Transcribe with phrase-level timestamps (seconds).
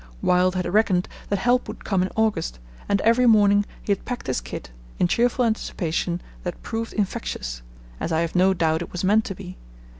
[0.23, 2.57] Wild had reckoned that help would come in August,
[2.89, 7.61] and every morning he had packed his kit, in cheerful anticipation that proved infectious,
[7.99, 9.57] as I have no doubt it was meant to be.